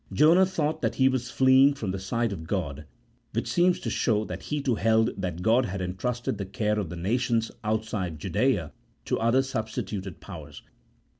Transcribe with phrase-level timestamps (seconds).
[0.11, 2.85] Jonah thought that he was fleeing from the sight of God,
[3.33, 6.89] which seems to show that he too held that God had entrusted the care of
[6.89, 8.71] the nations outside Judaea
[9.05, 10.63] to other substituted powers.